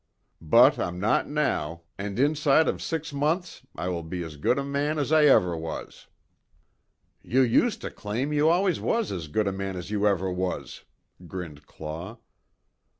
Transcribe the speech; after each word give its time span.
But 0.41 0.79
I'm 0.79 0.99
not 0.99 1.29
now, 1.29 1.83
and 1.95 2.17
inside 2.17 2.67
of 2.67 2.81
six 2.81 3.13
months 3.13 3.61
I 3.75 3.89
will 3.89 4.01
be 4.01 4.23
as 4.23 4.35
good 4.35 4.57
a 4.57 4.63
man 4.63 4.97
as 4.97 5.11
I 5.11 5.25
ever 5.25 5.55
was." 5.55 6.07
"You 7.21 7.41
used 7.41 7.81
to 7.81 7.91
claim 7.91 8.33
you 8.33 8.49
always 8.49 8.79
was 8.79 9.11
as 9.11 9.27
good 9.27 9.47
a 9.47 9.51
man 9.51 9.75
as 9.75 9.91
you 9.91 10.07
ever 10.07 10.31
was," 10.31 10.85
grinned 11.27 11.67
Claw. 11.67 12.17